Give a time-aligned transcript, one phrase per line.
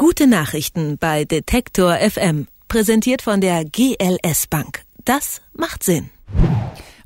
[0.00, 2.46] Gute Nachrichten bei Detektor FM.
[2.68, 4.80] Präsentiert von der GLS Bank.
[5.04, 6.08] Das macht Sinn.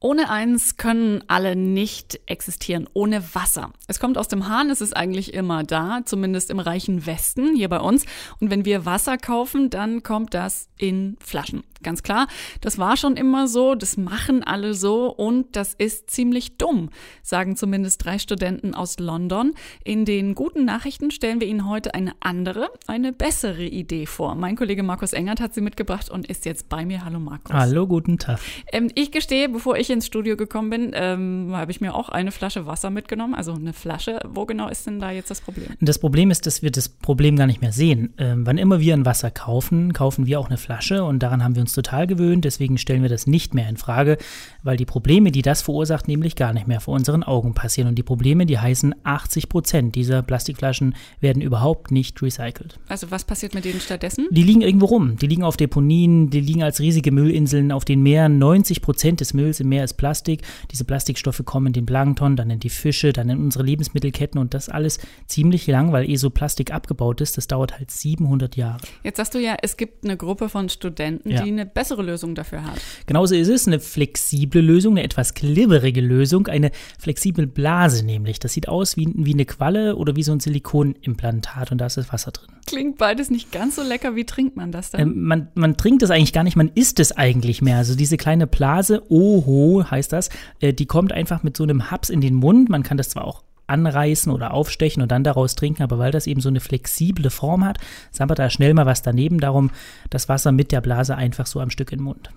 [0.00, 3.72] Ohne eins können alle nicht existieren, ohne Wasser.
[3.88, 7.68] Es kommt aus dem Hahn, es ist eigentlich immer da, zumindest im reichen Westen hier
[7.68, 8.06] bei uns.
[8.40, 11.64] Und wenn wir Wasser kaufen, dann kommt das in Flaschen.
[11.82, 12.26] Ganz klar,
[12.60, 16.90] das war schon immer so, das machen alle so und das ist ziemlich dumm,
[17.22, 19.54] sagen zumindest drei Studenten aus London.
[19.84, 24.34] In den guten Nachrichten stellen wir Ihnen heute eine andere, eine bessere Idee vor.
[24.34, 27.04] Mein Kollege Markus Engert hat sie mitgebracht und ist jetzt bei mir.
[27.04, 27.52] Hallo Markus.
[27.52, 28.40] Hallo, guten Tag.
[28.72, 32.32] Ähm, ich gestehe, bevor ich ins Studio gekommen bin, ähm, habe ich mir auch eine
[32.32, 34.20] Flasche Wasser mitgenommen, also eine Flasche.
[34.28, 35.68] Wo genau ist denn da jetzt das Problem?
[35.80, 38.14] Das Problem ist, dass wir das Problem gar nicht mehr sehen.
[38.18, 41.54] Ähm, wann immer wir ein Wasser kaufen, kaufen wir auch eine Flasche und daran haben
[41.54, 42.44] wir uns total gewöhnt.
[42.44, 44.18] Deswegen stellen wir das nicht mehr in Frage,
[44.62, 47.88] weil die Probleme, die das verursacht, nämlich gar nicht mehr vor unseren Augen passieren.
[47.88, 52.78] Und die Probleme, die heißen 80 Prozent dieser Plastikflaschen werden überhaupt nicht recycelt.
[52.88, 54.26] Also was passiert mit denen stattdessen?
[54.30, 55.16] Die liegen irgendwo rum.
[55.16, 58.38] Die liegen auf Deponien, die liegen als riesige Müllinseln auf den Meeren.
[58.38, 60.42] 90 Prozent des Mülls im Meer ist Plastik.
[60.70, 64.54] Diese Plastikstoffe kommen in den Plankton, dann in die Fische, dann in unsere Lebensmittelketten und
[64.54, 67.36] das alles ziemlich lang, weil eh so Plastik abgebaut ist.
[67.36, 68.80] Das dauert halt 700 Jahre.
[69.04, 71.42] Jetzt sagst du ja, es gibt eine Gruppe von Studenten, Ja.
[71.42, 72.78] die eine bessere Lösung dafür hat.
[73.06, 78.38] Genauso ist es eine flexible Lösung, eine etwas glibberige Lösung, eine flexible Blase nämlich.
[78.38, 81.96] Das sieht aus wie, wie eine Qualle oder wie so ein Silikonimplantat und da ist
[81.96, 82.48] das Wasser drin.
[82.66, 84.14] Klingt beides nicht ganz so lecker.
[84.14, 85.00] Wie trinkt man das dann?
[85.00, 87.78] Ähm, man, man trinkt es eigentlich gar nicht, man isst es eigentlich mehr.
[87.78, 90.30] Also diese kleine Blase, Oho heißt das,
[90.60, 92.68] äh, die kommt einfach mit so einem Haps in den Mund.
[92.68, 96.26] Man kann das zwar auch anreißen oder aufstechen und dann daraus trinken, aber weil das
[96.26, 97.78] eben so eine flexible Form hat,
[98.10, 99.40] sammelt da schnell mal was daneben.
[99.40, 99.70] Darum
[100.10, 102.30] das Wasser mit der Blase einfach so am Stück in den Mund.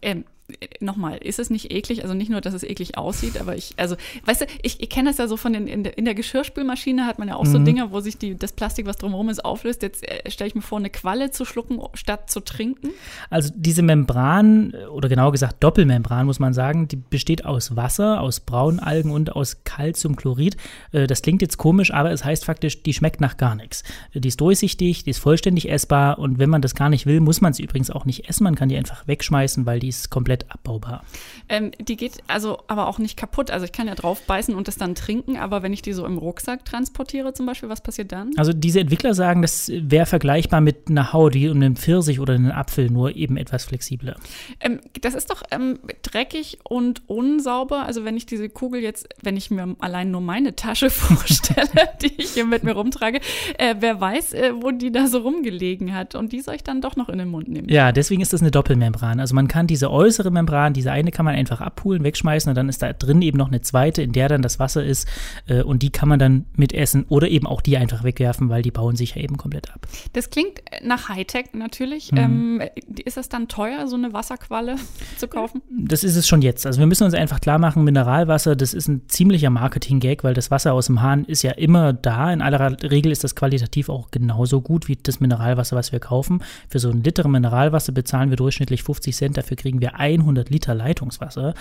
[0.00, 0.35] Ähm, äh,
[0.80, 2.02] Nochmal, ist es nicht eklig?
[2.02, 5.10] Also nicht nur, dass es eklig aussieht, aber ich, also, weißt du, ich, ich kenne
[5.10, 7.58] das ja so von den, in der, in der Geschirrspülmaschine hat man ja auch so
[7.58, 9.82] Dinge, wo sich die, das Plastik, was drumherum ist, auflöst.
[9.82, 12.90] Jetzt äh, stelle ich mir vor, eine Qualle zu schlucken, statt zu trinken.
[13.28, 18.40] Also diese Membran, oder genauer gesagt Doppelmembran, muss man sagen, die besteht aus Wasser, aus
[18.40, 20.56] Braunalgen und aus Calciumchlorid.
[20.92, 23.82] Äh, Das klingt jetzt komisch, aber es heißt faktisch, die schmeckt nach gar nichts.
[24.14, 27.40] Die ist durchsichtig, die ist vollständig essbar und wenn man das gar nicht will, muss
[27.40, 28.44] man sie übrigens auch nicht essen.
[28.44, 31.04] Man kann die einfach wegschmeißen, weil die ist komplett abbaubar.
[31.48, 33.50] Ähm, die geht also aber auch nicht kaputt.
[33.50, 36.04] Also ich kann ja drauf beißen und das dann trinken, aber wenn ich die so
[36.04, 38.32] im Rucksack transportiere zum Beispiel, was passiert dann?
[38.36, 42.50] Also diese Entwickler sagen, das wäre vergleichbar mit einer Haudi und einem Pfirsich oder einem
[42.50, 44.16] Apfel, nur eben etwas flexibler.
[44.60, 47.86] Ähm, das ist doch ähm, dreckig und unsauber.
[47.86, 51.68] Also wenn ich diese Kugel jetzt, wenn ich mir allein nur meine Tasche vorstelle,
[52.02, 53.20] die ich hier mit mir rumtrage,
[53.58, 56.14] äh, wer weiß, äh, wo die da so rumgelegen hat.
[56.14, 57.68] Und die soll ich dann doch noch in den Mund nehmen.
[57.68, 59.20] Ja, deswegen ist das eine Doppelmembran.
[59.20, 62.68] Also man kann diese äußere Membran, diese eine kann man einfach abpulen, wegschmeißen und dann
[62.68, 65.08] ist da drin eben noch eine zweite, in der dann das Wasser ist
[65.46, 68.70] äh, und die kann man dann mitessen oder eben auch die einfach wegwerfen, weil die
[68.70, 69.86] bauen sich ja eben komplett ab.
[70.12, 72.12] Das klingt nach Hightech natürlich.
[72.12, 72.18] Mhm.
[72.18, 72.62] Ähm,
[73.04, 74.76] ist das dann teuer, so eine Wasserqualle
[75.16, 75.62] zu kaufen?
[75.70, 76.66] Das ist es schon jetzt.
[76.66, 80.50] Also wir müssen uns einfach klar machen, Mineralwasser, das ist ein ziemlicher Marketing-Gag, weil das
[80.50, 82.32] Wasser aus dem Hahn ist ja immer da.
[82.32, 86.42] In aller Regel ist das qualitativ auch genauso gut wie das Mineralwasser, was wir kaufen.
[86.68, 90.74] Für so ein Liter Mineralwasser bezahlen wir durchschnittlich 50 Cent, dafür kriegen wir 100 Liter
[90.74, 91.54] Leitungswasser.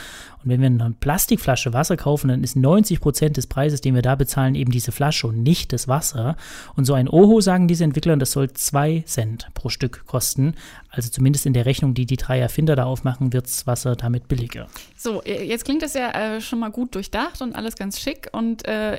[0.44, 4.02] Und wenn wir eine Plastikflasche Wasser kaufen, dann ist 90 Prozent des Preises, den wir
[4.02, 6.36] da bezahlen, eben diese Flasche und nicht das Wasser.
[6.76, 10.56] Und so ein Oho, sagen diese Entwickler, das soll 2 Cent pro Stück kosten.
[10.90, 14.28] Also zumindest in der Rechnung, die die drei Erfinder da aufmachen, wird das Wasser damit
[14.28, 14.68] billiger.
[14.96, 18.30] So, äh, jetzt klingt das ja äh, schon mal gut durchdacht und alles ganz schick.
[18.32, 18.98] Und äh,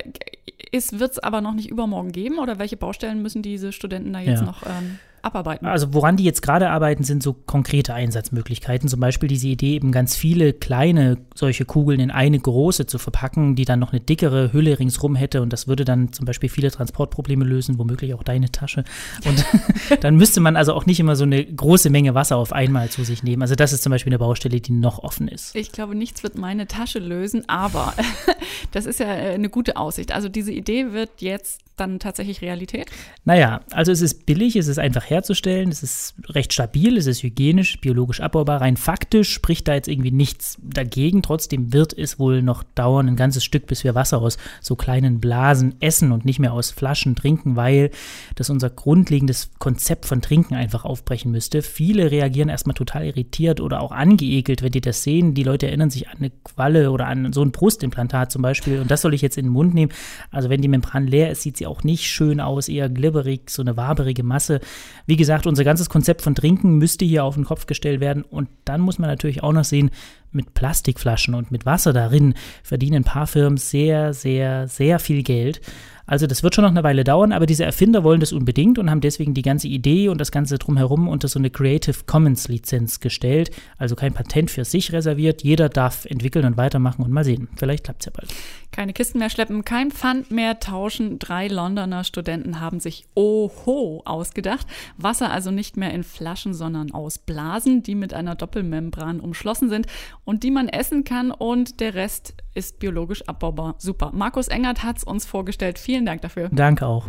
[0.91, 2.39] wird es aber noch nicht übermorgen geben?
[2.39, 4.45] Oder welche Baustellen müssen diese Studenten da jetzt Ja.
[4.45, 5.67] noch ähm, abarbeiten?
[5.67, 8.89] Also woran die jetzt gerade arbeiten, sind so konkrete Einsatzmöglichkeiten.
[8.89, 13.55] Zum Beispiel diese Idee, eben ganz viele kleine solche Kugeln in eine große zu verpacken,
[13.55, 15.41] die dann noch eine dickere Hülle ringsrum hätte.
[15.41, 18.83] Und das würde dann zum Beispiel viele Transportprobleme lösen, womöglich auch deine Tasche.
[19.25, 19.45] Und
[20.01, 23.03] dann müsste man also auch nicht immer so eine große Menge Wasser auf einmal zu
[23.03, 23.41] sich nehmen.
[23.41, 25.55] Also das ist zum Beispiel eine Baustelle, die noch offen ist.
[25.55, 27.93] Ich glaube, nichts wird meine Tasche lösen, aber
[28.71, 30.11] das ist ja äh, eine gute Aussicht.
[30.11, 32.89] Also diese Idee wird jetzt dann tatsächlich Realität.
[33.23, 37.23] Naja, also es ist billig, es ist einfach herzustellen, es ist recht stabil, es ist
[37.23, 38.61] hygienisch, biologisch abbaubar.
[38.61, 41.21] Rein faktisch spricht da jetzt irgendwie nichts dagegen.
[41.21, 45.19] Trotzdem wird es wohl noch dauern, ein ganzes Stück, bis wir Wasser aus so kleinen
[45.19, 47.91] Blasen essen und nicht mehr aus Flaschen trinken, weil
[48.35, 51.61] das unser grundlegendes Konzept von Trinken einfach aufbrechen müsste.
[51.61, 55.33] Viele reagieren erstmal total irritiert oder auch angeekelt, wenn die das sehen.
[55.33, 58.89] Die Leute erinnern sich an eine Qualle oder an so ein Brustimplantat zum Beispiel und
[58.89, 59.91] das soll ich jetzt in den Mund nehmen.
[60.31, 63.61] Also wenn die Membran leer ist, sieht sie auch nicht schön aus, eher glibberig, so
[63.61, 64.59] eine waberige Masse.
[65.05, 68.23] Wie gesagt, unser ganzes Konzept von Trinken müsste hier auf den Kopf gestellt werden.
[68.23, 69.91] Und dann muss man natürlich auch noch sehen,
[70.31, 72.33] mit Plastikflaschen und mit Wasser darin
[72.63, 75.61] verdienen ein paar Firmen sehr, sehr, sehr viel Geld.
[76.07, 78.89] Also das wird schon noch eine Weile dauern, aber diese Erfinder wollen das unbedingt und
[78.89, 83.01] haben deswegen die ganze Idee und das Ganze drumherum unter so eine Creative Commons Lizenz
[83.01, 83.51] gestellt.
[83.77, 85.43] Also kein Patent für sich reserviert.
[85.43, 87.49] Jeder darf entwickeln und weitermachen und mal sehen.
[87.57, 88.33] Vielleicht klappt es ja bald.
[88.71, 91.19] Keine Kisten mehr schleppen, kein Pfand mehr tauschen.
[91.19, 94.65] Drei Londoner Studenten haben sich Oho ausgedacht.
[94.97, 99.87] Wasser also nicht mehr in Flaschen, sondern aus Blasen, die mit einer Doppelmembran umschlossen sind
[100.25, 103.75] und die man essen kann und der Rest ist biologisch abbaubar.
[103.77, 104.11] Super.
[104.13, 105.77] Markus Engert hat es uns vorgestellt.
[105.97, 106.49] Vielen Dank dafür.
[106.51, 107.07] Danke auch.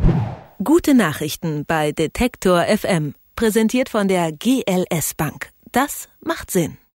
[0.63, 3.13] Gute Nachrichten bei Detektor FM.
[3.35, 5.51] Präsentiert von der GLS Bank.
[5.71, 6.79] Das macht Sinn.